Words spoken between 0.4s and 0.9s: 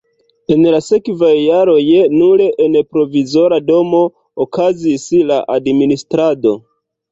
En la